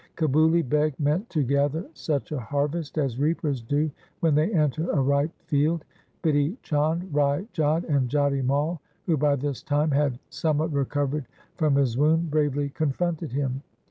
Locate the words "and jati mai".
7.87-8.79